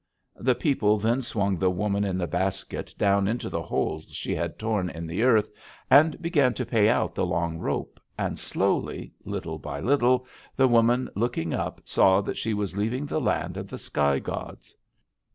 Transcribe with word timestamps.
"The 0.39 0.55
people 0.55 0.97
then 0.97 1.21
swung 1.21 1.59
the 1.59 1.69
woman 1.69 2.03
in 2.03 2.17
the 2.17 2.25
basket 2.25 2.91
down 2.97 3.27
into 3.27 3.49
the 3.51 3.61
hole 3.61 4.01
she 4.07 4.33
had 4.33 4.57
torn 4.57 4.89
in 4.89 5.05
the 5.05 5.21
earth, 5.21 5.51
and 5.91 6.19
began 6.19 6.55
to 6.55 6.65
pay 6.65 6.89
out 6.89 7.13
the 7.13 7.23
long 7.23 7.59
rope, 7.59 7.99
and 8.17 8.39
slowly, 8.39 9.13
little 9.25 9.59
by 9.59 9.79
little, 9.79 10.25
the 10.55 10.67
woman, 10.67 11.07
looking 11.13 11.53
up, 11.53 11.81
saw 11.85 12.19
that 12.21 12.39
she 12.39 12.51
was 12.55 12.75
leaving 12.75 13.05
the 13.05 13.21
land 13.21 13.57
of 13.57 13.67
the 13.67 13.77
sky 13.77 14.17
gods. 14.17 14.75